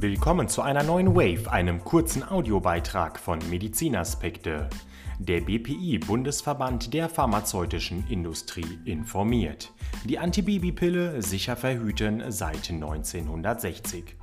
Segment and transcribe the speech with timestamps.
[0.00, 4.70] Willkommen zu einer neuen Wave, einem kurzen Audiobeitrag von Medizinaspekte.
[5.18, 9.72] Der BPI Bundesverband der pharmazeutischen Industrie informiert.
[10.04, 14.14] Die Antibabypille sicher verhüten seit 1960.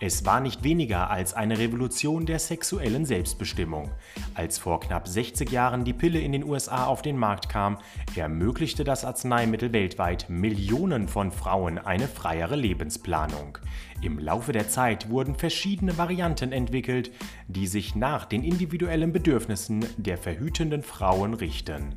[0.00, 3.90] Es war nicht weniger als eine Revolution der sexuellen Selbstbestimmung.
[4.32, 7.78] Als vor knapp 60 Jahren die Pille in den USA auf den Markt kam,
[8.14, 13.58] ermöglichte das Arzneimittel weltweit Millionen von Frauen eine freiere Lebensplanung.
[14.00, 17.10] Im Laufe der Zeit wurden verschiedene Varianten entwickelt,
[17.48, 21.96] die sich nach den individuellen Bedürfnissen der verhütenden Frauen richten.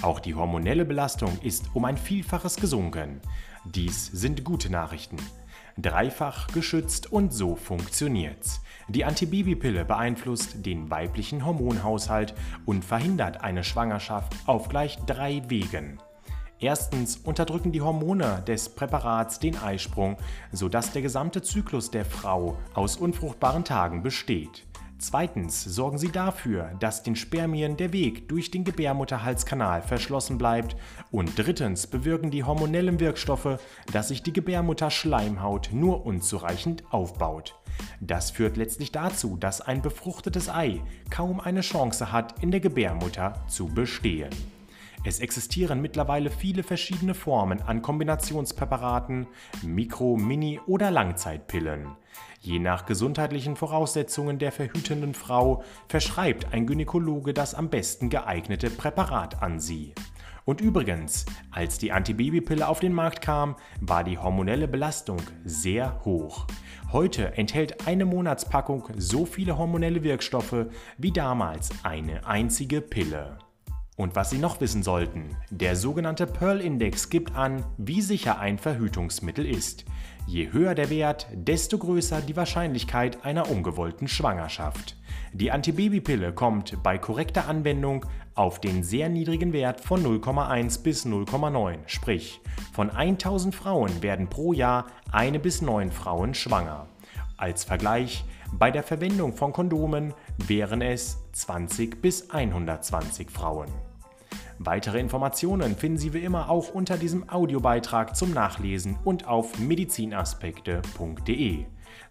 [0.00, 3.20] Auch die hormonelle Belastung ist um ein Vielfaches gesunken.
[3.66, 5.18] Dies sind gute Nachrichten.
[5.78, 8.60] Dreifach geschützt und so funktioniert's.
[8.88, 12.34] Die Antibabypille beeinflusst den weiblichen Hormonhaushalt
[12.66, 15.98] und verhindert eine Schwangerschaft auf gleich drei Wegen.
[16.58, 20.16] Erstens unterdrücken die Hormone des Präparats den Eisprung,
[20.52, 24.64] sodass der gesamte Zyklus der Frau aus unfruchtbaren Tagen besteht.
[25.02, 30.76] Zweitens sorgen sie dafür, dass den Spermien der Weg durch den Gebärmutterhalskanal verschlossen bleibt.
[31.10, 33.58] Und drittens bewirken die hormonellen Wirkstoffe,
[33.92, 37.58] dass sich die Gebärmutterschleimhaut nur unzureichend aufbaut.
[38.00, 43.44] Das führt letztlich dazu, dass ein befruchtetes Ei kaum eine Chance hat, in der Gebärmutter
[43.48, 44.30] zu bestehen.
[45.04, 49.26] Es existieren mittlerweile viele verschiedene Formen an Kombinationspräparaten,
[49.62, 51.96] Mikro-, Mini- oder Langzeitpillen.
[52.40, 59.42] Je nach gesundheitlichen Voraussetzungen der verhütenden Frau verschreibt ein Gynäkologe das am besten geeignete Präparat
[59.42, 59.92] an sie.
[60.44, 66.46] Und übrigens, als die Antibabypille auf den Markt kam, war die hormonelle Belastung sehr hoch.
[66.92, 70.66] Heute enthält eine Monatspackung so viele hormonelle Wirkstoffe
[70.98, 73.38] wie damals eine einzige Pille.
[73.96, 79.46] Und was Sie noch wissen sollten, der sogenannte Pearl-Index gibt an, wie sicher ein Verhütungsmittel
[79.46, 79.84] ist.
[80.26, 84.96] Je höher der Wert, desto größer die Wahrscheinlichkeit einer ungewollten Schwangerschaft.
[85.34, 91.78] Die Antibabypille kommt bei korrekter Anwendung auf den sehr niedrigen Wert von 0,1 bis 0,9,
[91.86, 92.40] sprich
[92.72, 96.86] von 1000 Frauen werden pro Jahr eine bis neun Frauen schwanger.
[97.36, 103.68] Als Vergleich, bei der Verwendung von Kondomen wären es 20 bis 120 Frauen.
[104.64, 111.64] Weitere Informationen finden Sie wie immer auch unter diesem Audiobeitrag zum Nachlesen und auf medizinaspekte.de.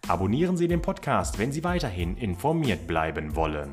[0.08, 3.70] Abonnieren Sie den Podcast, wenn Sie weiterhin informiert bleiben wollen.